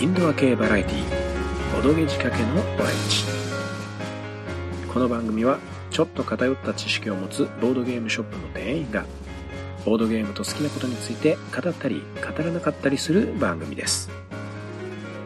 [0.00, 1.02] インドア系バラエティ
[1.74, 3.24] ボドゲ仕掛けのオレンジ
[4.92, 5.58] この番組は
[5.90, 9.06] ちょっと偏った知識を持つボードゲームショップの店員が
[9.86, 14.10] ボードゲームと好きなことについて語ったり語らなかったりする番組です。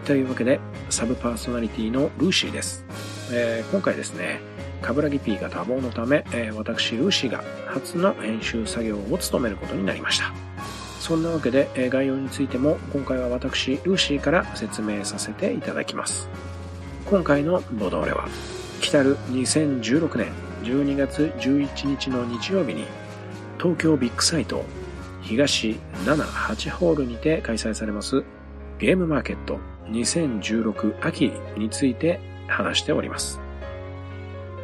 [0.04, 2.84] というわけでサブパーソナリティのルーシーです、
[3.32, 4.40] えー今回ですね
[4.80, 10.51] カブラギ P が多忙のため、えー私ルーシーが初の編集作業を務めることになりました。
[11.02, 16.28] そんなわけで、え概要についても今回は私ルーシーから説明させていただきます。
[17.06, 18.28] 今回のボドーレは
[18.80, 22.84] 来たる2016年12月11日の日曜日に
[23.58, 24.64] 東京ビッグサイト
[25.22, 28.22] 東78ホールにて開催されます
[28.78, 33.40] ゲームマーケット2016秋について話しております。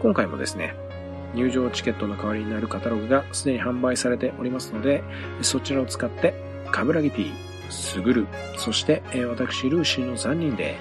[0.00, 0.76] 今回もですね
[1.34, 5.02] 入場チケットの代わりになるカタログがすでに販売されておりますので
[5.42, 6.34] そちらを使って
[6.70, 7.32] カブラギ P、
[7.70, 10.76] スグル、そして私ルーシーの3人で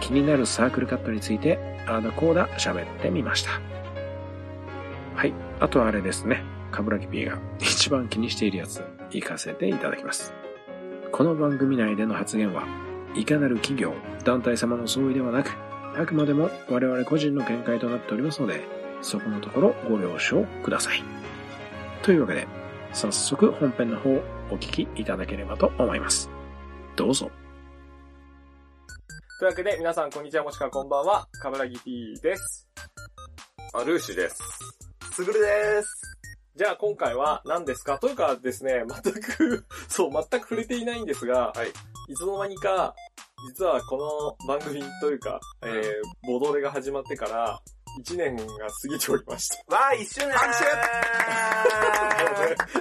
[0.00, 3.60] 気になるサークルカットについてあーだこうだ喋ってみました。
[5.14, 5.32] はい。
[5.60, 6.42] あとはあれですね。
[6.70, 10.32] カブラギ P が一番気にしているやつ行かせていただきます。
[11.12, 12.66] この番組内での発言は
[13.14, 15.50] いかなる企業団体様の相違ではなく
[15.96, 18.64] あくまでも我々個人の見解となっておりますので
[19.04, 21.02] そこのところご了承ください
[22.02, 22.48] というわけで
[22.92, 24.10] 早速本編の方
[24.50, 26.28] お聞きいただければと思います
[26.96, 27.30] どうぞ
[29.40, 32.68] というわけで、皆さん、こんにちは、もしくはこんばんは、カブラギ P です。
[33.74, 34.40] あ、ルーシーです。
[35.12, 36.16] すぐるです。
[36.54, 37.98] じゃあ、今回は何ですか？
[37.98, 41.68] というかですね、全く、 そう、全く触れていないんですが、はい。
[41.68, 42.94] いつの間にか、
[43.48, 45.82] 実はこの番組というか、えー、
[46.26, 47.60] ボドレが始まってから、
[48.00, 49.76] 1年が過ぎておりました。
[49.76, 50.34] わあ、一周年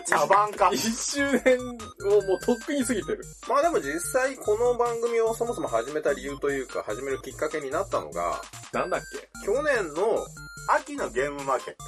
[0.05, 0.69] 茶番か。
[0.69, 3.21] 1周年をもうとっくに過ぎてる。
[3.47, 9.01] まあでも実際この番組をそもそも始めた理由というか、始めるきっかけになったのが、なんだっ
[9.45, 10.25] 去年の
[10.69, 11.83] 秋のゲームマーケット。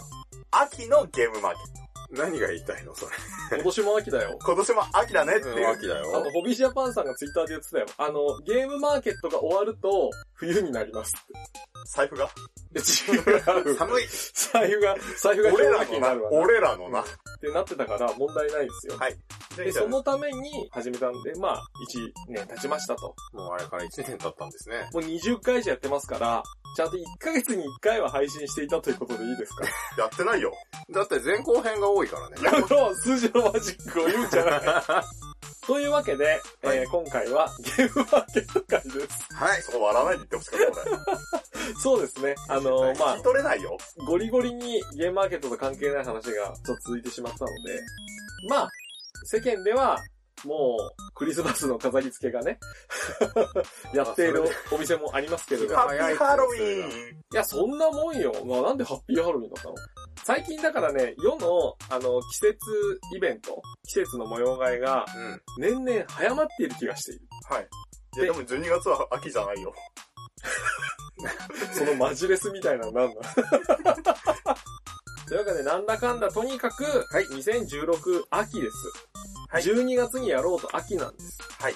[0.52, 1.85] 秋のゲームマーケット。
[2.18, 3.12] 何が言いたいのそれ。
[3.50, 4.40] け今年も秋だよ。
[4.42, 5.68] 今年も秋だねっていう。
[5.70, 6.32] 秋だあの、よ。
[6.34, 7.86] ホビージャパンさんがツイッターで言ってたよ。
[7.98, 11.34] あの、ゲームマーケットが終わると、冬になりますって。
[11.88, 12.30] 財布が？
[12.72, 13.76] で、違う。
[13.76, 14.04] 寒い。
[14.34, 16.38] 財布が、財布が俺らのな秋になるわ、な。
[16.40, 17.02] 俺らのな。
[17.02, 17.04] っ
[17.40, 18.98] てなってたから問題ないですよ。
[18.98, 19.16] はい。
[19.56, 23.16] で、そのために始めたんで、まあ、1年経ちましたと。
[23.34, 24.90] もうあれから1年経ったんですね。
[24.94, 26.44] もう20回以上やってますから、
[26.76, 29.64] ちゃんと1ヶ月に1回は配信していたということでいいですか？
[30.02, 30.54] やってないよ。
[30.92, 32.38] だって前後編が多いからね。
[32.44, 34.62] やめろ数字のマジックを言うんじゃない。
[35.66, 39.34] というわけで、えー今回はゲームマーケット会です。
[39.34, 39.62] はい。
[39.64, 41.74] そこ笑わないで言ってほしかった、俺。
[41.82, 42.36] そうですね。
[42.50, 43.76] あのーまあ取れないよ。
[44.06, 47.82] ゴリゴリにゲームマーケットと関係ない話がちょっと続いてしまったので、
[48.48, 48.70] まあ、
[49.24, 50.00] 世間では、
[50.44, 52.60] もう、クリスマスの飾り付けがね、
[53.94, 56.90] やっているお店もありますけれど、ハッピーハロウィーン。
[56.90, 56.94] い
[57.34, 58.34] や、そんなもんよ。
[58.46, 59.76] まあ、なんでハッピーハロウィンだったの
[60.24, 62.58] 最近だからね、世の、あの、季節
[63.16, 65.42] イベント、季節の模様替えが、うん。
[65.58, 67.22] 年々早まっている気がしている。
[67.50, 67.68] はい。
[68.18, 69.74] いや、でも12月は秋じゃないよ。
[71.74, 73.22] そのマジレスみたいなのなんだ
[75.28, 78.76] というわけで、なんだかんだ、とにかく、はい2016秋です。
[79.50, 81.40] はい12月にやろうと秋なんです。
[81.60, 81.76] はい。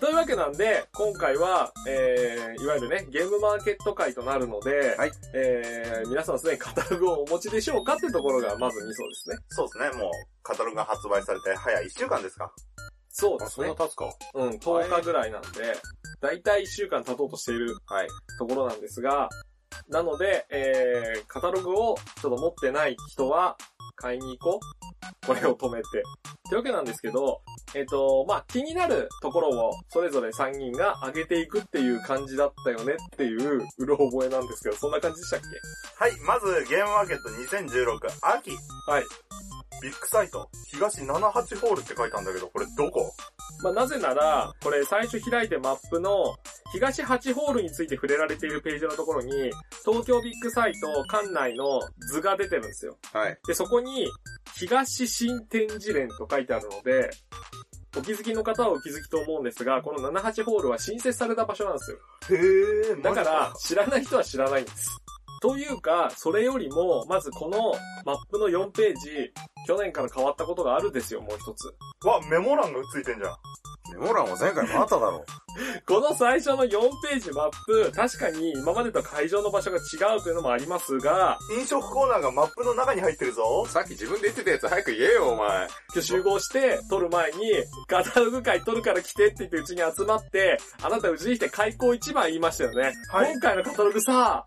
[0.00, 9.36] というわけなんで、今回は、えー、いわゆるね、ゲームマーケット会となるので、はいえー、皆さんすでにカタログをお持ちでしょうかってところがまずミソですね。
[9.48, 10.10] そうですね、もう、
[10.42, 12.44] カタログが発売されて早1週間ですか？
[12.44, 12.52] あ、
[13.10, 13.84] そうですねそんな。
[13.86, 14.12] 経つか。
[14.34, 15.48] うん、10日ぐらいなんで、
[16.20, 18.08] だいたい1週間経とうとしているはい。
[18.38, 19.28] ところなんですが、
[19.88, 23.56] なので、えー、カタログをちょっと持ってない人は、
[23.96, 25.26] 買いに行こう。
[25.26, 25.86] これを止めて。
[25.88, 27.40] ってわけなんですけど、
[27.74, 36.04] えっ、と、まあ、気になるところをそれぞれ3人が上げていくっていう感じだったよねっていう、うろ覚えなんですけど、そんな感じでしたっけ？
[36.04, 38.50] はい、まず、ゲームマーケット2016秋。
[38.86, 39.04] はい。
[39.82, 41.10] ビッグサイト、東78
[41.60, 43.12] ホールって書いたんだけど、これどこ？
[43.62, 46.36] まあ、なぜなら、これ最初開いてマップの
[46.72, 49.50] 東8ホールについて触れられているページのところに、
[49.84, 51.80] 東京ビッグサイト館内の
[52.10, 52.96] 図が出てるんですよ。
[53.12, 53.38] はい。
[53.46, 54.08] で、そこに、
[54.54, 57.10] 東新展示連と書いてあるので、
[57.96, 61.98] お気づきの方はお気づきと思うんですが、この78ホールは新設された場所なんですよ。
[62.28, 64.90] へー、だから知らない人は知らないんです。
[65.46, 67.72] というか、それよりも、まずこの
[68.04, 69.32] マップの4ページ、
[69.68, 71.72] 去年から変わったことがあるんですよ、もう一つ。
[72.04, 73.36] わ、メモ欄がついてんじゃん。
[73.92, 75.24] メモ欄は前回もあっただろ
[75.86, 83.64] この最初の4ページマップ、確かに今までと会場の場所が違うというのもありますが、飲食コーナーがマップの中に入ってるぞ。
[83.68, 85.68] さっき自分で言ってたやつ早く言えよ、お前。
[85.94, 87.52] 今日集合して撮る前に、
[87.86, 92.92] カタログ会撮るから来てって言ってうちに集まって、あなたうちに来て開口一番言いましたよね。
[93.12, 94.42] はい今回のカタログさ、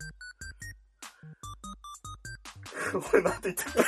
[3.12, 3.84] 俺なんて言ってる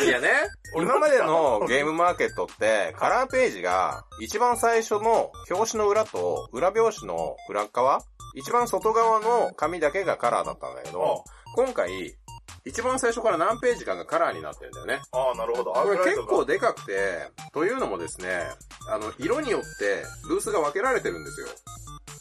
[0.06, 0.30] いやね、
[0.74, 8.00] 今までのゲームマーケットって、カラーページが、一番最初の表紙の裏と、裏表紙の裏側
[8.34, 11.24] 一番外側の紙だけがカラーだったんだけど、
[11.54, 12.16] 今回、
[12.64, 15.00] 一番最初から何ページかがカラーになってるんだよね。
[15.12, 15.72] ああ、なるほど。
[15.72, 16.54] これ結構で。
[16.54, 18.42] でかくて、というのもですね、
[18.88, 21.46] あの、色によってブースが分けられてるんですよ。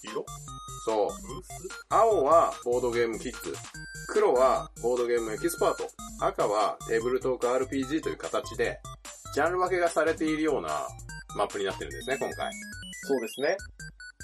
[0.03, 0.25] 色？
[0.85, 1.09] そう。
[1.89, 3.55] 青はボードゲームキッズ。
[4.07, 5.89] 黒はボードゲームエキスパート。
[6.21, 8.79] 赤はテーブルトーク RPG という形で、
[9.33, 10.87] ジャンル分けがされているような
[11.35, 12.51] マップになってるんですね、今回。
[13.03, 13.57] そうですね。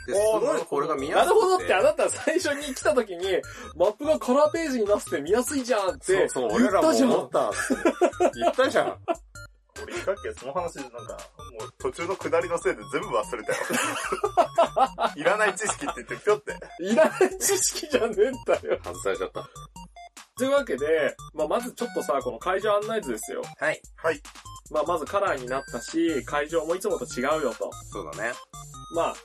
[0.08, 1.36] で、すごいこれが見やなすくて。
[1.36, 3.26] るほどってあなた最初に来た時に、
[3.76, 6.60] マップがカラーページになってて見やすいじゃんってそうそう。
[6.60, 7.52] 俺らも思った。
[8.36, 8.98] 言ったじゃん。
[9.84, 10.98] 俺言ったっけその話、なんか、
[11.60, 13.58] もう途中の下りのせいで全部忘れたよ。
[15.16, 16.56] いらない知識って言ってぴょって。
[16.80, 18.80] いらない知識じゃねえんだよ。
[18.84, 19.50] 外されちゃった。
[20.38, 23.42] というわけで、まあ、まずちょっとさ、この会場案内図ですよ。
[23.58, 23.82] はい。
[23.96, 24.22] はい。
[24.72, 27.72] まあ、まずカラーになったし、会場もいつもと違うよと。
[27.92, 28.34] そうだね。
[28.96, 29.16] まあ、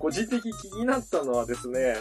[0.00, 1.96] 個人的気になったのはですね、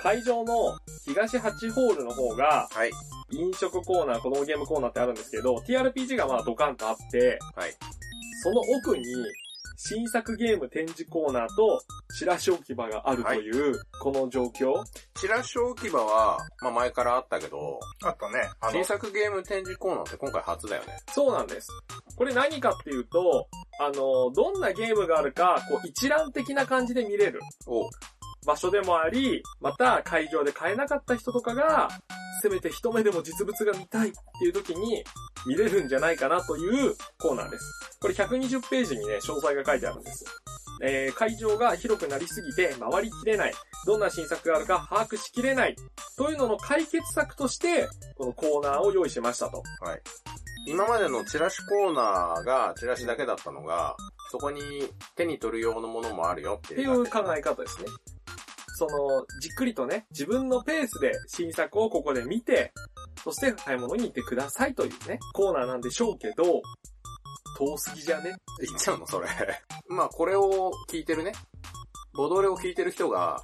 [0.00, 2.90] 会場の東8ホールの方が、はい。
[3.32, 7.74] 飲食コーナー、子供ゲームコーナーってあるんですけど、TRPG がまあドカンとあって、はい。
[8.42, 9.04] その奥に
[9.76, 11.82] 新作ゲーム展示コーナーと
[12.18, 14.82] チラシ置き場があるという、この状況。
[15.14, 18.50] チラシ置き場は、まあ前からあったけど、あったね。
[18.60, 20.98] あの新、作ゲーム展示コーナーって今回初だよね。
[21.12, 21.68] そうなんです。
[22.16, 23.48] これ何かっていうと、
[23.80, 27.88] あの、どんなゲームがあるか、こう一覧的な感じで見れるお
[28.46, 31.88] 場所でもあり、また会場で買えなかった人とかが、
[32.42, 35.04] せめて一目でも実物が見たいっていう時に
[35.46, 37.98] 見れるんじゃないかなというコーナーです。
[38.00, 40.24] これ120ページにね、詳細が書いてあるんです。
[40.82, 43.52] えー、会場が広くなりすぎて回りきれない。
[43.86, 45.76] どんな新作があるか把握しきれない。
[46.16, 49.62] というのの解決策として、このコーナーを用意しましたと。
[49.80, 50.00] はい。
[50.66, 53.96] 今までのチラシコーナーがチラシだけだったのが、
[54.30, 54.60] そこに
[55.16, 57.86] 手に取る用のものもあるよってっていいうう考え方ですね。
[58.80, 62.72] その、じっくりとね、自分のペースで新作をここで見て、
[63.22, 66.62] そして買い物に行ってくださいというね、コーナーなんでしょうけど、
[67.58, 68.36] 遠すぎじゃね？
[68.66, 69.28] 言っちゃうのそれ。
[69.88, 71.32] まあこれを聞いてるね。
[72.14, 73.42] ボドレを聞いてる人が、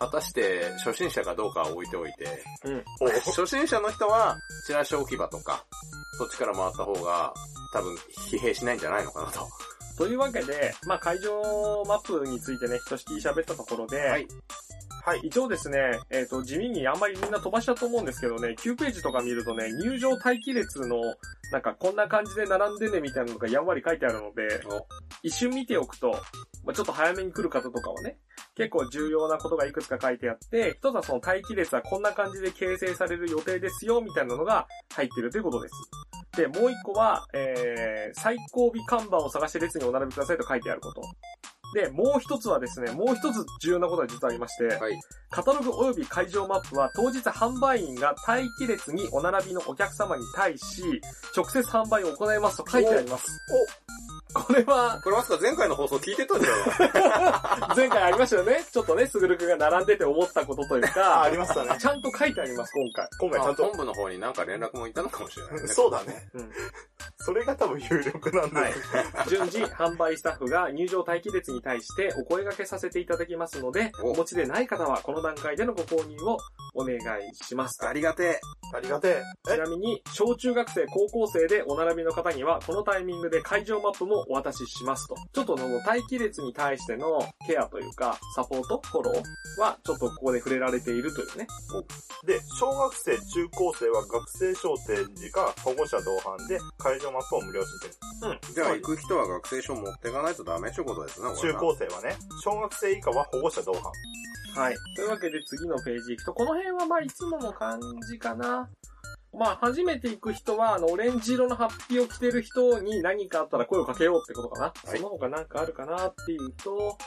[0.00, 2.42] 果たして初心者かどうかは置いておいて、
[3.00, 4.36] お 初心者の人は
[4.66, 5.64] チラシ置き場とか、
[6.18, 7.32] そっちから回った方が
[7.72, 7.94] 多分
[8.30, 9.48] 疲弊しないんじゃないのかなと。
[10.02, 14.26] というわけで、まあ会場マップについてね、ひとしきり喋ったところで、はい。
[15.04, 15.20] はい。
[15.22, 15.78] 一応ですね、
[16.10, 20.96] えっ、と、地味にあんまりみんな飛ばしちゃうと思うんですけどね、9ページとか見るとね、入場待機列の、
[21.52, 24.86] なんかこんな感じで並んでねみたいなのがやんわり書いてあるので、お
[25.22, 26.10] 一瞬見ておくと、
[26.64, 28.16] まあ、ちょっと早めに来る方とかはね、
[28.56, 35.74] 結構重要なことがいくつか書いてあって、一つはその待機列はこんな感じで形成される予定ですよ、みたいなのが入ってるということです。
[36.36, 41.02] で、もう一個は、えー、最後尾看板を探して列にお並びくださいと書いてあること。
[41.74, 45.00] で、もう一つはですね、もう一つ重要なことが実はありまして、はい。
[45.30, 51.00] カタログ及び会場マップは当日販売員が待機列にお並びのお客様に対し、
[51.34, 53.26] 直接販売を行いますと書いてあります。
[54.08, 58.64] おこれは、これまさか前回の放送聞いてたんじゃない前回ありましたよね。
[58.70, 61.76] ちょっとね、すぐるくんが並んでて思ったことという あ、かあ、りましたね。
[61.78, 63.08] ちゃんと書いてあります、今回。
[63.18, 63.76] 今回ちゃんと本。
[63.78, 65.68] 部の方になんか連絡もいたのかもしれないね。
[65.68, 66.28] そうだね。
[66.34, 66.50] うん。
[67.24, 68.76] それが多分有力なんだはいよ。。
[69.28, 76.36] 順次、販売スタッフが入場待機列に対してお声掛けさせていただきますので、おお持ちでない方はこの段階でのご購入を
[76.74, 77.00] お願い
[77.34, 77.88] しますと。
[77.88, 78.40] ありがて
[78.74, 79.22] ありがてえ。
[79.44, 85.14] ちえなみに、小中学生、高校生でお並びの方には、このタイミングで会場マップもお渡ししますと。
[85.32, 91.46] ちょっとその待機列に対してのケアというか、サポート、フォローは、ちょっとここで触れられているというね。
[92.26, 98.28] で、小学生、中高生は学生証展示か保護者同伴で会場マップを無料申請。
[98.28, 98.54] うん。
[98.54, 103.82] じゃあ行く人は学生証持っていかないとダメってことですね、中な高生はね、小学生以下は保護者同伴。
[104.54, 104.74] はい。
[104.96, 108.68] というわけで次のページ行くと、この辺はまあいつもの感じかな。
[109.32, 114.66] まあ初めて行く人は、あの、オレンジ色のハッピーを着てる人に何かあったら声をかけようってことかな。
[114.66, 116.98] はいその他何かあるかなっていうと、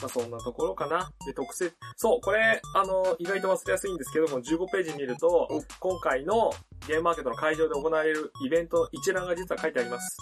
[0.00, 1.10] まあそんなところかな。
[1.26, 6.52] で、特設、そう、これ、あの、意外と忘れやすいんですけども、15ページ見るとお、今回の
[6.86, 10.16] ゲームマーケットの会場で行われるイベント一覧が実は書いてあります。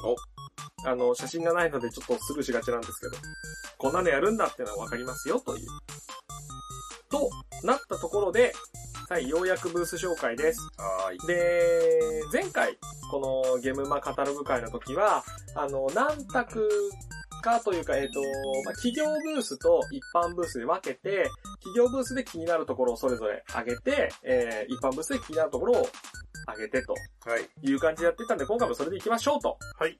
[0.85, 3.13] あの、写真がないのでちょっとスルーしがちなんですけど、
[3.79, 5.67] こんなのやるんだってのはわかりますよという。
[7.09, 7.31] と、
[7.63, 8.53] なったところで、
[9.09, 10.61] はい、ようやくブース紹介です。
[10.79, 11.27] はーい。
[11.29, 12.77] で、前回、
[13.11, 15.23] このゲームマカタログ会の時は、
[15.55, 16.69] あの、何択
[17.47, 18.21] かというか、えっ、と、
[18.65, 21.31] まあ、企業ブースと一般ブースで分けて、
[21.63, 25.89] 企業ブースで気になるところをそれぞれ上げて、えー、一般ブースで気になるところを
[26.49, 26.93] 上げてと
[27.31, 27.49] はい。
[27.63, 29.57] いう感じでやってたんで、今回もそれで行きましょうと。
[29.79, 29.97] はい。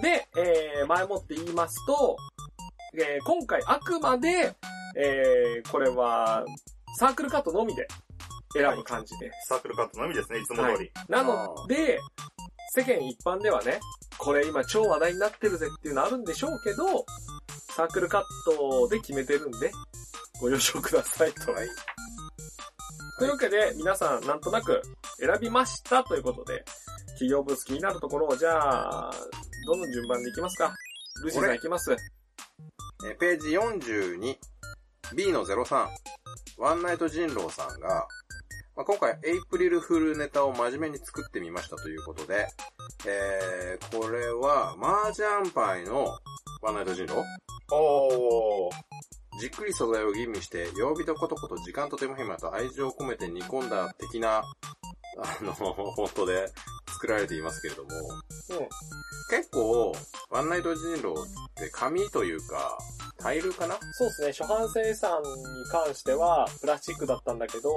[0.00, 2.16] で、えー、前もって言いますと、
[2.98, 4.54] えー、今回あくまで、
[4.96, 6.44] えー、これは、
[6.98, 7.86] サークルカットのみで
[8.54, 9.30] 選ぶ感じで。
[9.46, 10.90] サークルカットのみですね、いつも通り。
[11.08, 12.00] なので、
[12.76, 13.80] 世間一般ではね、
[14.18, 17.06] これ今超話題になってるぜっていうのあるんでしょうけど、
[17.74, 19.70] サークルカットで決めてるんで、
[20.42, 21.52] ご了承くださいと。
[21.52, 21.68] はい。
[23.18, 24.82] というわけで、皆さんなんとなく
[25.18, 26.66] 選びましたということで、
[27.12, 29.10] 企業ブース気になるところを、じゃあ、
[29.66, 30.74] どの順番でいきますか
[31.24, 31.96] ルシーさんいきます
[33.06, 34.36] えページ42、
[35.14, 35.86] B の03、
[36.58, 38.06] ワンナイト人狼さんが、
[38.76, 42.46] まあ、今回エイプリルフルネタを真面目に作ってみましたということで、
[43.06, 46.18] えー、これは、麻雀牌の
[46.60, 47.22] ワンナイト人狼
[47.72, 48.72] おー。
[49.40, 54.42] じっくり素材を吟味して、曜日とことこと時間と手間暇と愛情を込めて煮込んだ的な、
[55.18, 56.46] あの、フォントで
[56.88, 58.68] 作られていますけれども、うん。
[59.30, 59.92] 結構、
[60.30, 62.78] ワンナイト人狼って紙というか、
[63.18, 63.78] タイルかな？
[63.92, 67.70] そうですね、初版生産に関してはプラスチックだったんだけど、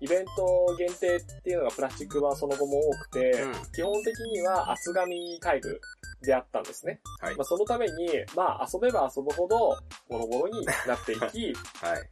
[0.00, 5.80] イベント限定っていうのがプラスチック版その後も多くて、うん基本的には厚紙タイル
[6.22, 7.00] であったんですね。
[7.20, 9.76] はいまあ、そのために、まあ遊べば遊ぶほど
[10.08, 11.20] ボロボロになっていき、
[11.82, 12.10] はい。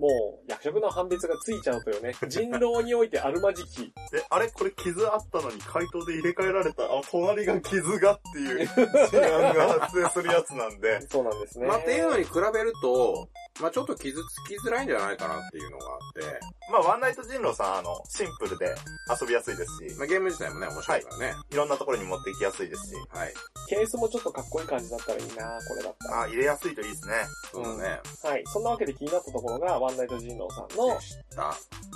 [0.00, 3.92] もう役職の判別がついちゃうというね、 人狼においてあるまじき。
[4.10, 4.48] で、あれ？
[4.48, 8.66] これ傷あったのに回答で入れ替えられた、あ、隣が傷がっていう
[9.10, 11.66] 事案が発生するやつなんで、そうなんですね。
[11.66, 13.28] まあ、っていうのに比べると、
[13.60, 16.40] まあ、ちょっと傷つきづらいんじゃないかなっていうのがあって、
[16.72, 18.74] まあ、ワンナイト人狼さん、あの、シンプルで
[19.20, 21.34] 遊びやすいですし、まあ、ゲーム自体もね、面白いからね。
[21.50, 23.34] いろんなところに持っていきやすいですし、はい。
[23.68, 26.22] ケースもちょっとかっこいい感じだったらいいなこれだったら。
[26.22, 27.14] あ、入れやすいといいですね。
[27.52, 28.00] そうだね。
[28.24, 28.42] はい。
[28.46, 30.98] そんなわけで気になったところが、ワンナイト人狼さんの。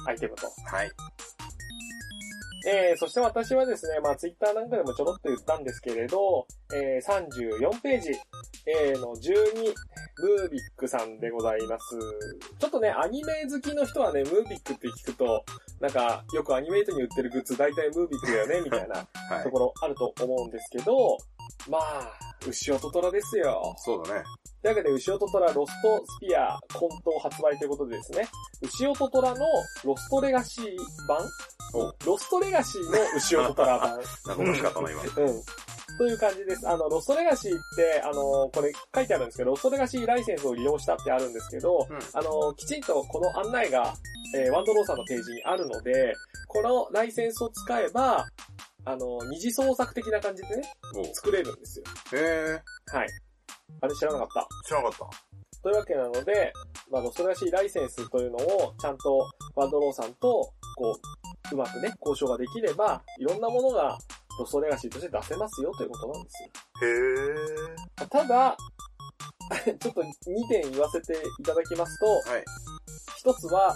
[0.06, 0.46] アイテムと。
[0.46, 0.90] はい。
[2.66, 8.10] えー、そして私はですね、まあツイッターなんかでもちょろっと言ったんですけれど、えー、34ページ、
[8.66, 9.74] えー、の12、
[10.18, 11.98] ムービックさんでございます。
[12.58, 15.44] ちょっとね、アニメ好きの人はね、ムービックって聞くと、
[15.80, 19.50] なんか、よくアニメートに売ってるグッズ大体ムービックだよね、 みたいなはいと。
[19.50, 21.16] ころあると思うんですけど、
[21.68, 22.10] まあ、
[22.46, 23.74] 牛音虎ですよ。
[23.78, 24.22] そうだね。
[24.62, 28.28] というわけで、牛音虎ロストスピア混沌発売ということでですね、
[28.62, 29.46] 牛音虎の
[29.84, 31.22] ロストレガシー版お
[31.72, 33.98] ロストレガシーの牛音虎版。
[34.26, 35.02] 謎の仕方の今。
[35.02, 35.08] うん。
[35.98, 36.68] という感じです。
[36.68, 43.94] あの、ロストレガシーって、あの、これ書いてあるんですけど、ロストレガシーライセンスを利用したってあるんですけど、うんあの、きちんとこの案内が、
[44.36, 46.14] えーワンドローさんのページにあるので、
[46.46, 48.26] このライセンスを使えば、
[48.84, 51.84] あの、二次創作的な感じでね、お作れるんですよ。
[52.14, 52.62] へ
[52.96, 53.08] はい。
[53.80, 54.48] あれ知らなかった。
[54.66, 55.27] 知らなかった。
[55.62, 56.52] というわけなので、
[56.90, 60.98] まあ、ロストレガシーライセンスというのを、ちゃんとワンドローさんと、こ
[61.50, 63.98] う、うまくね、交渉ができれば、いろんなものが
[64.38, 66.48] ロストレガシーとして出せますよということなんですよ。
[66.82, 68.08] へー。
[68.08, 68.56] ただ、
[69.80, 72.32] ちょっと2点言わせていただきますと、ー。
[72.32, 72.44] はい。
[73.16, 73.74] 一つは、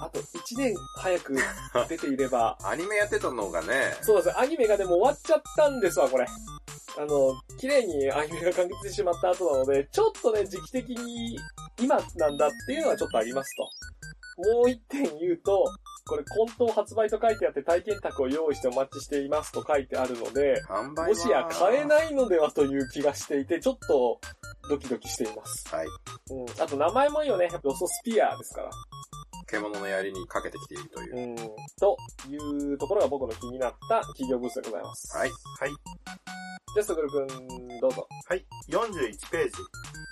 [0.00, 1.36] あと1年早く
[1.88, 6.26] 出ていれば、アニメやってたのがね、そうです、アニメがでも終わっちゃったんですわ、これ。
[6.98, 11.38] あの、綺麗にアニメが完結してしまった後なので、ちょっとね、時期的に
[11.80, 13.62] 今なんだっていうのはちょっとありますと。
[14.52, 15.64] もう一点言うと、
[16.06, 20.60] これ、混沌発売と書いてあって体験宅を用意してお待ちしていますと書いてあるので、
[20.96, 24.20] もしや買えないのではという気がしていて、ちょっと
[24.68, 25.68] ドキドキしています。
[25.74, 25.86] はい。
[26.30, 26.62] うん。
[26.62, 27.48] あと名前もいいよね。
[27.62, 28.70] ロソスピアですから。
[29.52, 31.16] 獣の槍にかけてきているという。
[31.16, 31.36] うん。
[31.36, 31.96] と
[32.28, 35.16] いうところが僕の気になった企業ブースでございます。
[35.16, 35.30] はい。
[35.30, 35.70] はい。
[36.74, 37.26] じゃあ、すぐるくん、
[37.80, 38.08] どうぞ。
[38.26, 38.44] はい。
[38.70, 39.52] 41ページ。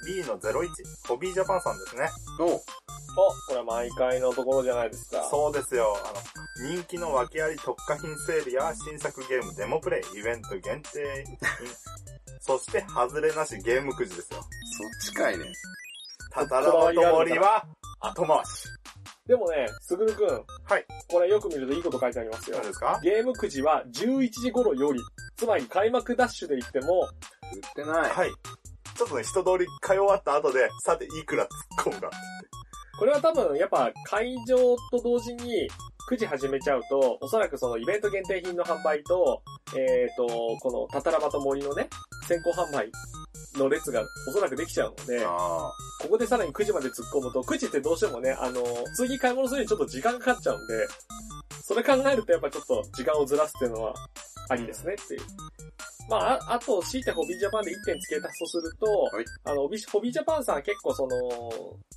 [0.06, 0.68] B の01。
[1.08, 2.08] ホビージャパンさんですね。
[2.38, 2.64] おお、こ
[3.50, 5.26] れは毎回のところじゃないですか。
[5.30, 5.96] そうですよ。
[5.96, 6.12] あ
[6.62, 11.38] の、人気の訳あり特化品セールや新作ゲームデモプレイ、イベント限定品、
[12.40, 14.40] そして外れなしゲームくじですよ。
[14.40, 15.46] そっちかいね。
[16.30, 17.66] たたらのともりは
[18.00, 18.68] 後回し。
[19.30, 20.28] でもね、すぐるくん。
[20.28, 20.84] はい。
[21.08, 22.66] これよく見るといいこと書いてありますよ何。
[22.66, 22.98] ですか？
[23.00, 24.98] ゲームくじは11時頃より、
[25.36, 27.08] つまり開幕ダッシュで言っても、
[27.54, 28.10] 売ってない。
[28.10, 28.30] はい。
[28.96, 32.16] ちょっとね、一通り通わった後で、さていくら突っ込むかって
[32.98, 34.56] これは多分やっぱ会場
[34.90, 35.70] と同時に
[36.10, 39.42] 9時始めちゃうと、おそらくそのイベント限定品の販売と、
[39.76, 40.26] えっ、と、
[40.60, 41.88] このタタラバと森のね、
[42.26, 42.90] 先行販売
[43.56, 45.70] の列がおそらくできちゃうので、あ
[46.00, 50.88] ここでさらに9時まで突っ込むと、9時ってどうしてもね、あの、普通に買い物するにちょっと時間かかっちゃうんで、
[51.62, 53.94] それ考えるとやっぱちょっと時間をずらすっていうのは
[54.48, 55.20] ありですねっていう。
[56.08, 61.18] まあ、ああと、強いてホビージャパンで1点付け足すとすると、はいあの、ホビーホビージャパンさんは結構その、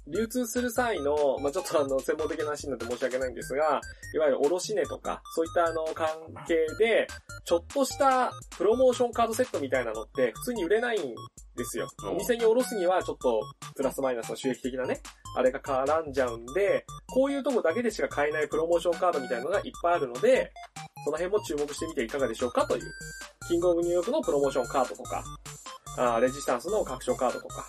[0.07, 3.81] 流通する際の、まあちょっとあの、専門的な話になって申し訳ないんですが、
[4.13, 6.07] いわゆる卸値とか、そういったあの、関
[6.47, 7.07] 係で、
[7.45, 11.15] ちょっとしたプロモーションカードセットみたいなのって普通に売れないん
[11.55, 11.87] ですよ。
[12.03, 13.41] うんお店に卸すにはちょっと
[13.75, 15.01] プラスマイナスの収益的なね、
[15.35, 20.51] あれが絡んじゃうんで、こういうとこだけでしか買えないプロモーションカードみたいなのがいっぱいあるので、
[21.05, 22.83] その辺も注目してみていかがでしょうかという。
[23.47, 25.23] キングオブニューヨークのプロモーションカードとか、
[25.97, 27.67] あーレジスタンスの拡張カードとか、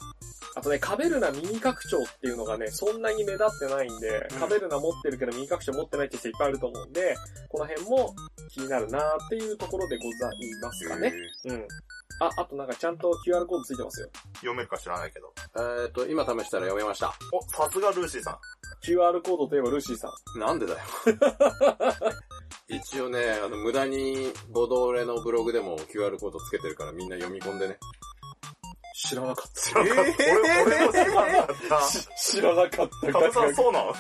[0.57, 7.17] あとね、カベルナミニ拡張っていうのがね、そんなに目立ってないんで、うんカベルナ持ってるけどミニ拡張持ってないって人いっぱいいると思うんで、
[7.49, 8.15] この辺も
[8.51, 11.13] 気になるなーっていうところでございますかね。
[11.47, 11.67] うん。
[12.21, 14.09] あ、あとなんかちゃんと QR コードついてますよ。
[14.37, 15.33] 読めるか知らないけど。
[15.57, 17.15] えーっと、今試したら読めました。
[17.33, 18.39] お、さすがルーシーさん。
[18.85, 20.39] QR コードといえばルーシーさん。
[20.39, 20.79] なんでだよ。
[22.69, 27.79] 一応ね、あの、無駄に、ボドーレのブログでも QR コードつけてるからみんな読み込んでね。
[28.97, 29.81] 知らなかった。
[29.81, 31.81] 俺、俺も知らなかった。
[32.17, 33.07] 知らなかった。
[33.07, 33.13] た。
[33.13, 33.95] カブさんそうなの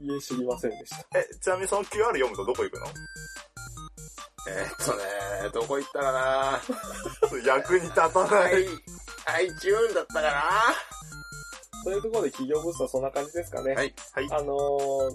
[0.00, 1.18] いえ、知りませんでした。
[1.18, 2.86] え、ちなみにその QR 読むとどこ行くの？
[4.48, 6.60] えーっとね、どこ行ったかな
[7.44, 8.20] 役に立たな。
[8.24, 10.32] はいい、iTune だったかな
[11.84, 13.74] そういうところで企業ブースはそんな感じですかね。
[13.74, 13.94] はい。
[14.12, 14.28] はい。
[14.32, 15.10] あのー、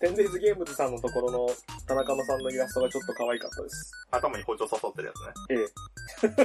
[0.00, 1.48] テンデイズゲームズさんのところの
[1.86, 3.92] 田中間さんのイラストがちょっと可愛かったです。
[4.10, 6.42] 頭に包丁刺さってるやつね。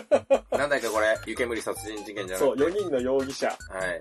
[0.51, 0.57] ええ。
[0.57, 2.79] なんだっけこれ、湯煙殺人事件じゃなそう、くて。
[2.79, 3.99] 4人の容疑者はい。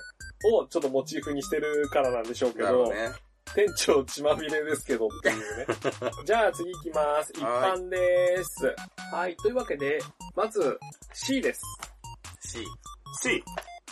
[0.53, 3.13] をちょっとモチーフにしてるからなんでしょうけど、なるほどね。
[3.55, 5.67] 店長血まみれですけどっていうね。
[6.25, 7.33] じゃあ次行きます。
[7.33, 8.75] 一般です。
[9.13, 9.99] はい、というわけで、
[10.35, 10.79] まず
[11.15, 11.63] C です。
[12.41, 12.65] C。
[13.23, 13.43] C、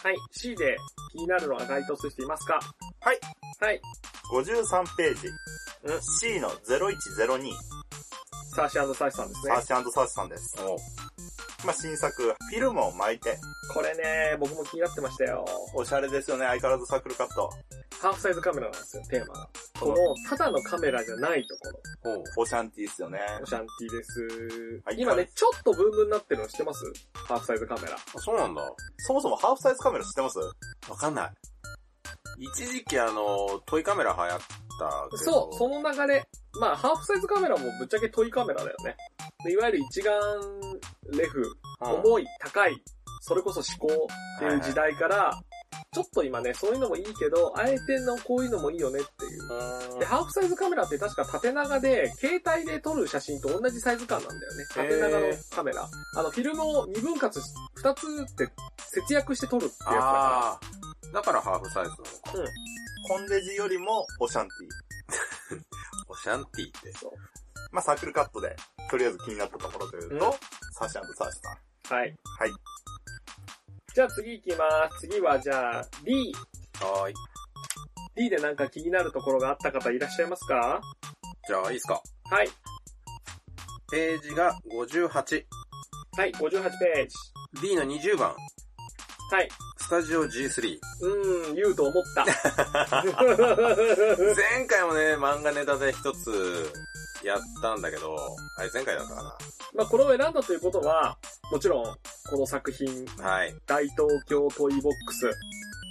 [0.02, 0.76] はい、C で
[1.12, 2.60] 気になるのが該当する人いますか？
[3.00, 3.20] はい。
[3.60, 3.80] はい、
[4.30, 5.28] 53ページ。
[5.28, 5.34] うん
[6.00, 7.52] C の0102、
[8.54, 9.60] サーシサーシさんですねサー。
[9.60, 10.56] シサーシさんです。
[10.62, 10.78] お
[11.66, 13.38] まあ、新作、フィルムを巻いて、
[13.72, 15.44] これね、僕も気になってましたよ。
[15.74, 17.50] おしゃれですよね、相変わらずサークルカット。
[18.04, 19.48] ハーフサイズカメラなんですよ、テーマが。
[19.80, 19.96] この、
[20.28, 21.70] ただのカメラじゃないとこ
[22.04, 22.16] ろ。
[22.16, 22.24] ほう。
[22.42, 23.18] オシャンティーっすよね。
[23.42, 24.82] オシャンティです。
[24.84, 26.84] はい今ね、ちょっとブームになってるの知ってます？
[27.14, 27.94] ハーフサイズカメラ。
[27.94, 28.60] あそうなんだ。
[28.98, 30.38] そもそもハーフサイズカメラ知ってます？
[30.90, 31.32] わかんない。
[32.40, 35.32] 一時期あの、トイカメラ流行ったけど。
[35.32, 36.28] そう、その流れ。
[36.60, 38.96] まあ、ハーフサイズカメラもぶっちゃけトイカメラだよね。
[39.46, 40.12] でいわゆる一眼
[41.16, 42.76] レフ、うん重い、高い、
[43.22, 45.40] それこそ思考っていう時代から、
[45.92, 49.98] ちょっと今ね、そういうのもいいけど、あえてのこういうのもいいよねっていう。
[49.98, 54.64] で、ハーフサイズカメラって確か縦長で、携帯で撮る写真と同じサイズ感なんだよね。
[54.74, 55.88] 縦長のカメラ。
[56.16, 57.44] あの、フィルムを2分割し、
[57.82, 60.60] 2つって節約して撮るってやつだかああ。
[61.12, 62.10] だからハーフサイズなのか。
[62.34, 62.46] うん
[63.06, 65.60] コンデジよりもオシャンティー。
[66.08, 66.92] オシャンティーって。
[67.70, 68.56] まあ、サークルカットで、
[68.88, 70.32] とりあえず気になったところというと、うん
[70.72, 71.58] サーシサーシさん。
[71.90, 71.96] ら。
[71.96, 72.16] はい。
[72.38, 72.50] はい。
[73.94, 74.64] じゃあ次行きま
[74.98, 75.06] す。
[75.08, 76.32] 次はじゃあ、D。
[76.80, 77.14] はーい。
[78.16, 80.80] D でなんか気になるところがあった方いらっしゃいますか？
[81.46, 82.02] じゃあ、いいっすか？
[82.30, 82.48] はい。
[83.90, 85.44] ページが58。
[86.16, 87.68] はい、58ページ。
[87.68, 88.34] D の20番。
[89.30, 89.48] はい。
[89.78, 90.78] スタジオ G3。
[91.02, 92.24] うーん、言うと思った。
[94.34, 96.72] 前回もね、漫画ネタで一つ
[97.24, 98.16] やったんだけど、
[98.58, 99.38] あれ前回だったか
[99.74, 101.16] まあ、これを選んだということは、
[101.50, 101.84] もちろん、
[102.30, 103.24] この作品、な。
[103.24, 103.54] はい。
[103.66, 105.26] 大東京トイボックス。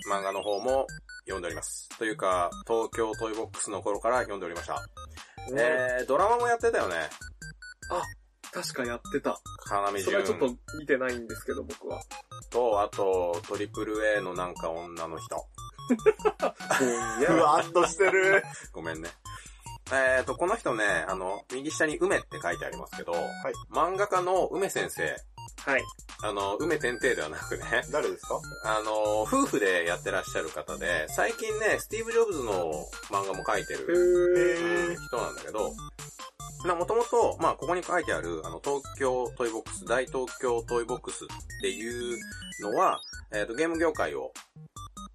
[0.10, 0.86] 漫画の方も
[1.26, 1.89] 読んでおります。
[1.98, 4.76] というか、東京トイボックスの頃から読んでおりました。
[5.52, 5.62] ね
[6.00, 6.96] えー、ドラマもやってたよね。
[8.54, 9.39] 確かやってた。
[9.72, 12.02] 要それはちょっと潤見てないんですけど、僕は。
[12.52, 15.43] と、あと、トリプル A のなんか女の人。
[17.26, 18.43] ふ わっとしてる。
[18.72, 19.10] ごめんね。
[19.95, 23.13] えーと、この人ね、あの、右下に梅って書いてありますけど、
[23.71, 25.03] 漫画家の梅先生、
[25.65, 25.84] はい。
[26.23, 28.41] あの、梅天帝ではなくね、誰ですか？
[28.65, 32.73] あの、夫婦でやってらっしゃる方で、最近ね、スティーブ・ジョブズの
[33.12, 35.71] 漫画も書いてへる、人なんだけど、
[36.75, 41.27] もともと、まあ、ここに書いてある、あの、東京トイボックス、大東京トイボックスっ
[41.62, 42.17] ていう
[42.62, 42.99] のは、
[43.32, 44.32] えっ、と、ゲーム業界を、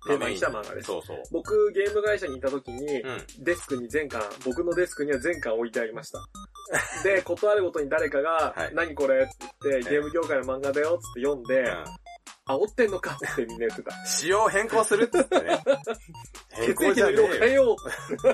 [0.06, 1.22] テーマにした漫画ですそうそう。
[1.32, 3.22] 僕、ゲーム会社にいた時に、うん。
[3.40, 6.20] デスクに全巻、僕のデスクには全巻置いてありました。
[7.02, 12.07] で、ことあるごとに誰かが、はい何これって言って、ゲーム業界の漫画だよって読んで、うん
[12.48, 14.06] 煽ってんのかってみんな言ってた。
[14.06, 15.62] 仕様変更するっつってね。
[16.50, 17.76] 変 血液の更じゃね変えよう。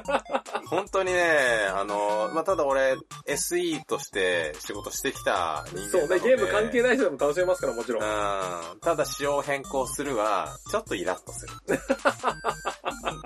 [0.69, 2.97] 本当にね、あの、まあ、ただ俺、
[3.27, 5.91] SE として仕事してきた人間なので。
[5.91, 8.03] そうね、ゲーム関係ない人でも楽しめますから、もちろん。
[8.03, 8.81] うん。
[8.81, 11.53] ただ仕様変更するは、ちょっとイラッとする。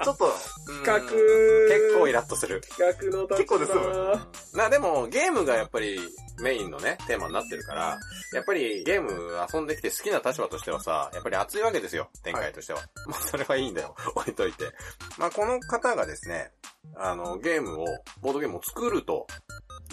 [0.03, 2.61] ちょっと、うん企画結構イラッとする。
[2.63, 4.21] 企画の立結構ですよ
[4.55, 6.01] まあでも、ゲームがやっぱり
[6.41, 7.99] メインのね、テーマになってるから、
[8.33, 12.81] やっぱりゲーム遊んできて好きな立場としてはさ、やっぱり熱いわけですよ、展開としては。
[13.07, 14.73] まあそれはいいんだよ、 置いといて。
[15.17, 16.53] まあこの方がですね、
[16.97, 17.87] あの、ゲームを、
[18.21, 19.27] ボードゲームを作ると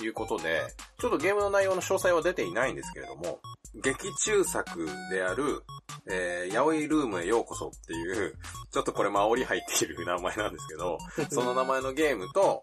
[0.01, 0.63] いうことで、
[0.99, 3.39] ちょっとゲームの内容の詳細は出ていないんですけれども、
[3.75, 5.63] 劇中作である、
[6.09, 8.33] えー、ヤオイルームへようこそっていう、
[8.71, 10.97] ちょっとこれ煽り入っている名前なんですけど、
[11.29, 12.61] その名前のゲームと、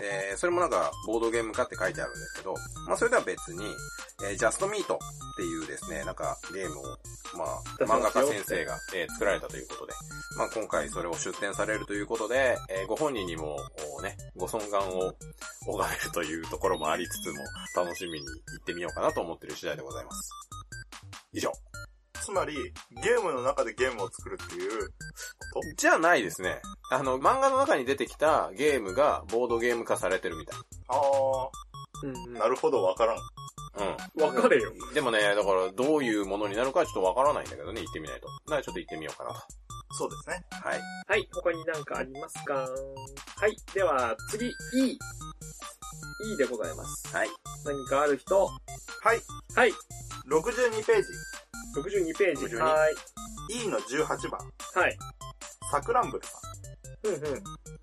[0.00, 2.54] えー、それもなんか、ボードゲーム化って書いてあるんですけど、
[2.86, 3.64] まあ、それとは別に、
[4.24, 4.98] えー、ジャストミートっ
[5.36, 6.82] ていうですね、なんか、ゲームを、
[7.36, 9.92] まあ、漫画家先生が、えー作られたということで、
[10.36, 13.56] まあ、今回それを出展されるということで、えーご本人にも、
[13.96, 15.14] おね、ご尊願を
[15.66, 20.30] 拝めるというところもありつつも、楽しみに行ってみようかなと思っている次第でございます。
[21.32, 21.52] 以上。
[22.22, 22.54] つまり、
[23.02, 24.88] ゲームの中でゲームを作るっていう
[25.52, 26.62] こじゃないですね。
[26.90, 30.58] あの、漫画の中に出てきたゲームがボードゲーム化されてるみたい。
[30.58, 31.50] と
[32.04, 33.16] うんあー、なるほど、わからん。
[33.16, 34.30] うん。
[34.32, 34.72] 分かれよ。
[34.94, 38.26] でもね、だからどういうものになるかはちょっとわからないんだけどね、行ってみないと。
[38.26, 39.40] だからちょっと行ってみようかなと。
[39.94, 40.44] そうですね。
[40.50, 40.80] はい。
[41.08, 42.54] はい、他になんかありますか？
[42.54, 44.98] はい、では次、E。
[46.24, 47.14] E でございます。
[47.14, 47.28] はい。
[47.64, 48.46] 何かある人？
[48.46, 48.50] は
[49.14, 49.20] い。
[49.54, 49.72] はい、
[50.28, 51.08] 62ページ。
[51.74, 52.46] 62ページ。
[52.56, 52.94] 62はい。
[53.64, 54.40] E の18番。
[54.74, 54.96] はい。
[55.70, 57.08] サクランブルさん。
[57.08, 57.42] うんうん。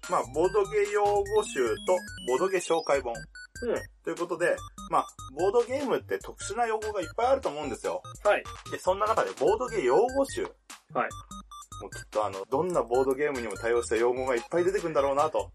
[0.09, 1.97] まあ、ボードゲ用語集と
[2.27, 3.13] ボードゲ紹介本。
[3.13, 3.75] うん。
[4.03, 4.55] ということで、
[4.89, 8.01] まあ、ボードゲームって特殊な用語がいっぱいあると思うんですよ。
[8.23, 8.43] はい。
[8.71, 10.43] で、そんな中でボードゲ用語集。
[10.43, 11.09] はい。
[11.81, 15.51] もうきっとあの、どんなボードゲームにも対応した用語がいっぱい出てくるんだろうなと。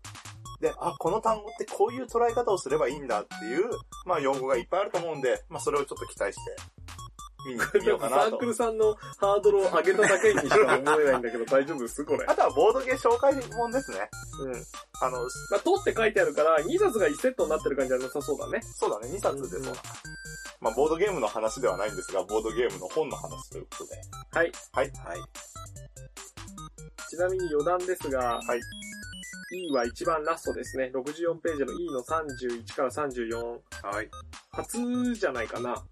[0.61, 3.68] で、あ、この単語ってこういう捉え方をすればいいんだっていう、
[4.07, 6.57] まあ用語がいっぱいあると思うんで、まあそれをちょっと期待して、
[7.46, 8.46] 見に行ってみようかなとサーク。
[8.46, 12.04] ルさんのハードルを上げただけにしか思えないんだけど大丈夫です？
[12.04, 12.24] これ。
[12.26, 14.09] あとはボードゲー紹介本ですね。
[14.40, 14.54] うん。
[15.00, 18.61] あの、まあ、とって書いてあるから、2冊が1セットになってる感じはなさそうだね。
[18.62, 19.72] そうだね、2冊でそううんな。
[20.61, 24.00] まあボードゲームの話ではないんですが、ボードゲームの本の話ということで。
[24.33, 24.52] はい。
[24.72, 24.92] はい。
[27.11, 28.61] ちなみに余談ですが、はい。
[29.52, 30.90] E は一番ラストですね。
[30.94, 33.61] 64ページの E の31から34。
[33.83, 34.09] はい。
[34.52, 35.85] 初じゃないかな。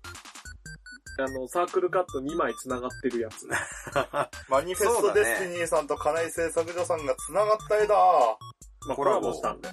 [1.18, 3.46] あの、サークルカット2枚繋がってるやつ。
[4.48, 7.94] マニフェストデスティニーさんと金井製作所さんが繋がった絵だ
[8.86, 9.68] まあ、コラボしたんで。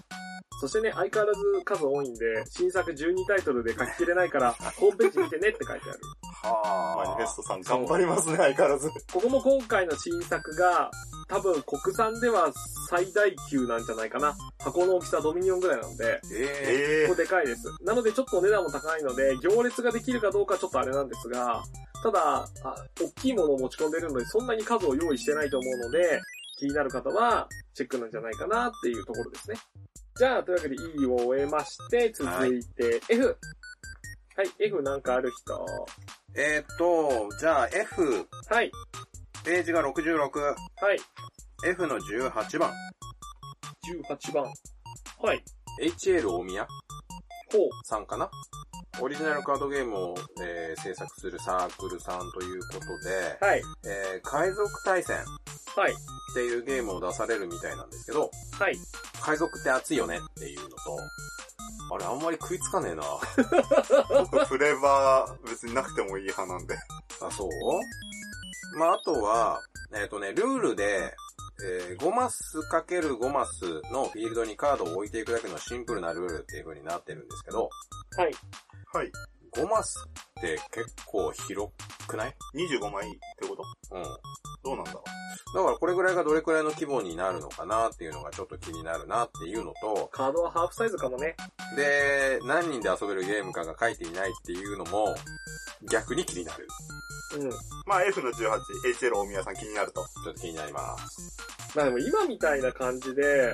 [0.60, 5.99] そしてね、相変わらず数多いんで、新作12タイトルで書ききれないから、 ホームページ見てねって書いてある。
[6.43, 8.89] はマニフェストさん頑張りますね、相変わらず。
[9.13, 10.91] ここも今回の新作が、
[11.30, 12.52] 多分国産では
[12.89, 14.36] 最大級なんじゃないかな。
[14.60, 17.68] 箱の大きさドミニオンぐらいなので、ええここでかいです。
[17.84, 21.63] なのでちょっとお値段も高いので、行列ができるかどうかちょっとあれなんですが、
[22.02, 26.20] ただ、あ大きいものを持ち込んでるので、そんなに数を用意してないと思うので、
[26.58, 29.58] 気になる方は、チェックなんじゃないかなっていうところですね。
[30.15, 33.38] じゃあ、というわけで E を終えまして、続いて F。
[34.36, 35.65] はい、F なんかある人。
[36.34, 38.72] ー、えーっと、じゃあ F、はい、
[39.43, 40.54] ページが66、は
[40.93, 40.99] い、
[41.65, 42.71] F の18番、
[44.10, 44.43] 18番。
[45.21, 45.43] はい、
[45.82, 46.67] HL 大宮？
[47.52, 47.69] ほう。
[47.86, 48.30] さんかな？
[49.02, 55.17] オリジナルカードゲームを、えー制作するサークルさんということで、はい、えー海賊対戦
[55.75, 55.95] はい、っ
[56.34, 58.75] ていうゲームを出されるみたいなんですけど、はい。
[59.21, 60.75] 海賊って熱いよねっていうのと、
[61.95, 63.04] あれあんまり食いつかねえな。
[64.32, 66.75] 僕フレーバー別になくてもいい派なんで。
[67.21, 67.49] あ、そう？
[68.78, 69.62] まあ、あとは、
[69.94, 71.14] えっ、とね、ルールで、
[71.62, 77.70] えー5マスかける5マスのフィールドにカードを置いていくだけのシンプルなルールっていう風になってるんですけど、
[78.16, 78.34] はい。
[78.94, 79.12] はい。
[79.54, 80.08] 5マス
[80.40, 81.72] って結構広
[82.08, 83.64] くない？25枚ってこと？
[83.96, 84.04] うん。
[84.64, 85.04] どうなんだろ
[85.56, 91.36] だからこれぐらいがどれくらいの規模になるのかなっていうのがちょっと気になるなっていうのと、カードはハーフサイズかもね。
[91.76, 95.16] で、何人で遊べるゲームかが書いていないっていうのも
[95.90, 96.68] 逆に気になる。
[97.38, 97.50] うん。
[97.50, 97.52] う。
[97.88, 98.60] まあ F の18、
[99.00, 100.02] HL 大宮さん気になると。
[100.26, 101.38] ちょっと気になります。
[101.76, 103.54] まあでも今みたいな感じで、や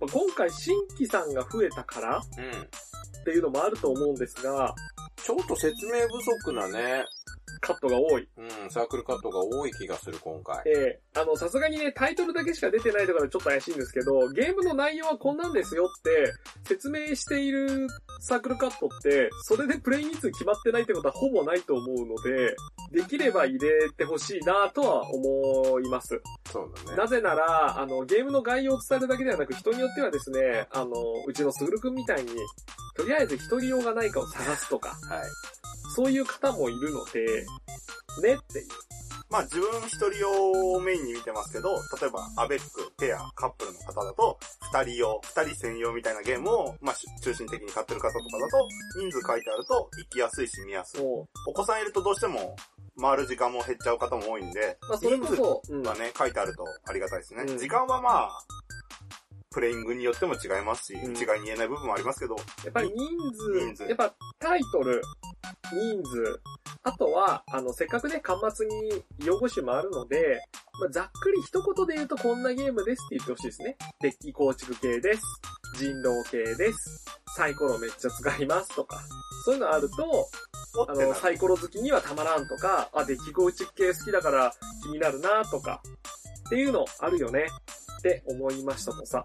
[0.00, 2.68] ぱ今回新規さんが増えたからっうん。
[3.24, 4.74] ていうのもあると思うんですが、
[5.24, 7.04] ちょっと説明不足なね、
[7.62, 8.28] カットが多い。
[8.36, 10.62] うん、サークルカットが多い気がする、今回。
[10.66, 16.32] ええあの、さすがにね、タイトルだけしか出てないとかでちょっと怪しいんですけど、ゲームの内容はこんなんですよって
[16.66, 17.86] 説明している
[18.20, 22.56] サークルカットって、それでプレイ日数決まってないってことはほぼないと思うので、
[22.92, 26.20] できれば入れてほしいなとは思います。
[26.50, 26.96] そうだね。
[26.96, 30.90] なぜなら、あの、ゲームの概要を伝えるだけではなく、人によってはですね、あの、
[31.26, 32.30] うちのすぐるくんみたいに、
[32.96, 35.22] とりあえず一人用がないかを探すとか、はい。
[35.94, 37.44] そういう方もいるので、
[38.22, 38.68] ねっていう。
[39.30, 44.38] まあ自分一人用をメインに見てますけど、例えばアベック、ペア、カップルの方だと、
[44.74, 48.68] 二人用、二人専用みたいなゲームを、まあし中心的に買ってる方とかだと、
[49.00, 51.02] 人数書いてあると行きやすいし見やすい。
[51.02, 52.56] もお子さんいるとどうしても
[53.00, 57.44] 回る時間も減っちゃう方も多いんで、う、まあ、それこそ、うんがね、書いてあるとありがたいですね。
[57.48, 58.44] うん時間はまあ、
[59.50, 65.00] プレイングによっても違いますし、うん一概に言えない部分もありますけど、やっぱり人人数数、やっぱタイトル、
[65.72, 66.40] 人数、
[66.84, 70.42] あとは、あの、せっかくね、端末に用語集もあるので、
[70.80, 73.76] まあ、ざっくり一言で言うとこんなゲームですって言ってほしいですね。
[74.00, 75.22] デッキ構築系です。
[75.78, 77.04] 人狼系です。
[77.36, 79.00] サイコロめっちゃ使いますとか。
[79.44, 80.28] そういうのあると、
[80.88, 84.52] あの、サイコロ好きにはたまらんとか、あ、デッキ構築系好きだから
[84.82, 85.82] 気になるなとか、
[86.46, 87.46] っていうのあるよね
[87.98, 89.24] って思いましたとさ。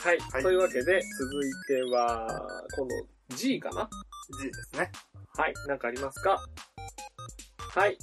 [0.00, 0.18] はい。
[0.18, 2.26] はいというわけで、続いては、
[2.76, 2.94] 今度
[3.36, 3.88] G かな？
[4.40, 4.90] G ですね。
[5.36, 5.54] はい。
[5.66, 6.38] なんかありますか？
[7.74, 7.96] はい。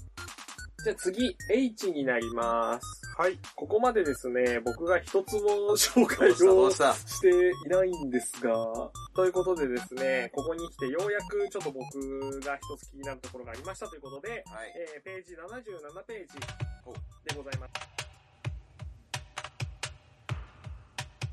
[0.83, 3.01] じゃあ次、H になります。
[3.17, 3.39] はい。
[3.55, 7.31] ここまでですね、僕が一つも紹介をうしたしてい
[7.69, 8.53] ないんですが、
[9.15, 14.43] ということでですね、ここに来てようやくちょっと僕が一つ気になるところがありましたということで、はい。
[14.95, 16.38] えー、ページ77ページ
[16.85, 17.71] おでございます。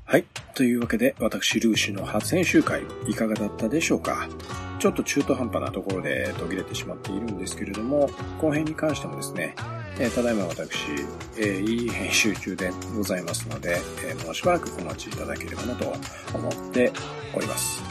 [0.05, 0.25] はい。
[0.55, 4.27] というわけで、私、ルーシーの初編集会、いかがだったでしょうか？
[4.83, 9.55] ちょっと中途半端なところで途切れてしまっているんですけれども、後編に関してもですね、
[9.97, 10.87] えーただいま私、
[11.37, 15.85] えーいい編集中でございますので、えーもうしばらくお待ちいただければなと
[16.37, 16.91] 思って
[17.33, 17.81] おります。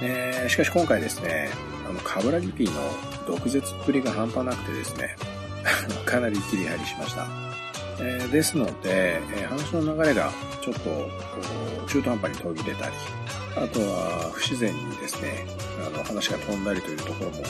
[0.00, 1.48] えーしかし今回ですね、
[1.90, 2.82] あの、カブラギピーの
[3.26, 5.16] 毒舌っぷりが半端なくてですね、
[6.06, 7.26] かなり切り張りしました。
[8.00, 11.10] えーですので、えー話の流れがちょっと
[11.88, 12.92] 中途半端に途切れたり、
[13.62, 15.46] あとは不自然にですね、
[15.86, 17.42] あの話が飛んだりというところもと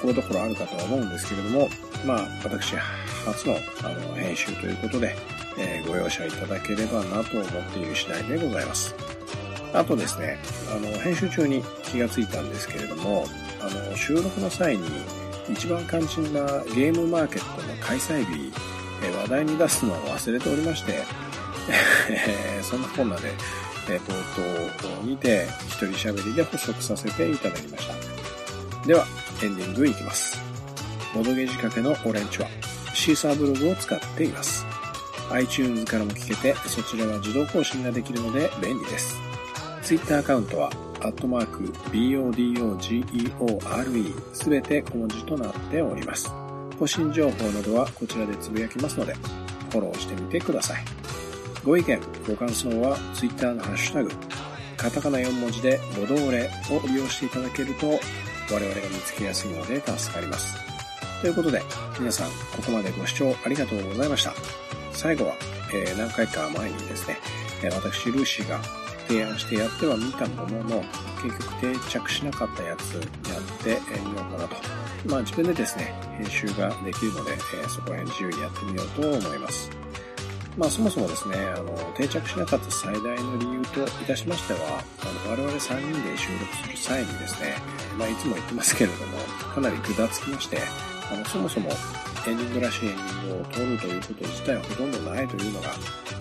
[0.00, 1.68] ころどころあるかとは思うんですけれども、
[2.04, 5.16] まあ私初のあの編集ということで、
[5.58, 8.94] えーご容赦いただければなと思っている次第でございます。
[9.72, 10.38] あとですね、
[10.74, 13.26] あの編集中に気がついたんですけれども、
[13.60, 14.88] あの収録の際に
[15.50, 16.40] 一番肝心な
[16.74, 18.52] ゲームマーケットの開催日、
[19.02, 21.02] え話題に出すのを忘れておりまして、
[22.62, 23.32] そんなこんなで、
[23.88, 24.12] えー冒
[24.78, 27.94] 頭にて一人喋りで補足させていただきました。
[28.86, 29.06] では、
[29.42, 30.38] エンディングいきます。
[31.14, 32.48] ボドゲ仕掛けのオレンジは
[32.94, 34.66] シーサーブログを使っています。
[35.30, 39.16] iTunes からも聞けて、そちらは自動更新ができるので便利です。
[39.82, 40.70] Twitter アカウントは、
[41.00, 43.24] アットマーク、BODOGEORE、
[44.34, 46.32] すべて小文字となっております。
[46.78, 49.14] 更新情報などはこちらでつぶやきますので、
[49.70, 50.84] フォローしてみてください。
[51.64, 51.98] ご意見、
[52.28, 54.10] ご感想は Twitter のハッシュタグ、
[54.76, 60.54] カタカナ4文字でボドーレを利用していただけると我々が見つけやすいので助かります。
[61.22, 61.62] ということで、
[61.98, 64.34] 皆さんここまでご視聴ありがとうございました。
[64.92, 65.34] 最後は、
[65.72, 67.18] えー何回か前にですね、
[67.72, 68.60] 私、ルーシーが
[69.08, 70.84] 提案してやってはみたものの、
[71.22, 74.56] 結局定着しなかったやつやってみようかなと。
[75.06, 79.83] まあ自分でですね、編集ができるので、えーそこら辺自由にやってみようと思います。
[80.56, 87.56] まあそもそもですね、あの、定着しなかった最大の理由といたしましては、あの、我々3人で収録する際にですね、
[87.98, 89.18] まあいつも言ってますけれども、
[89.52, 90.58] かなりぐだつきまして、
[91.10, 91.70] あの、そもそも
[92.26, 95.68] エンディングらしいエンディングを撮るということ自体はほとんどないというのが、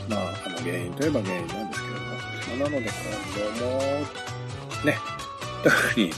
[0.10, 3.80] まあ、あの、原因といえば原因なんですけれども、まあ、なので今後も、
[4.86, 4.98] ね、
[5.64, 6.12] 特に、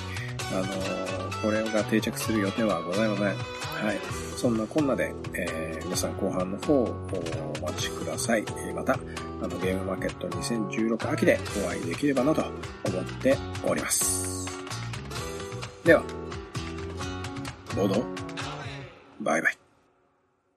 [0.52, 3.65] あの、これが定着する予定はございません。
[3.76, 4.00] はい。
[4.38, 6.96] そんなこんなで、えー皆さん後半の方を
[7.62, 8.44] お待ちください。
[8.74, 12.42] また、あの、ゲームマーケット2016秋でお会いできればなと
[12.86, 14.46] 思っております。
[15.84, 16.04] では、
[17.76, 18.04] ボード、
[19.22, 19.65] バイバイ。